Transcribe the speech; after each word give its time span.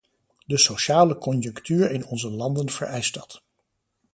De 0.47 0.57
sociale 0.57 1.15
conjunctuur 1.17 1.91
in 1.91 2.05
onze 2.05 2.29
landen 2.29 2.69
vereist 2.69 3.13
dat. 3.13 3.43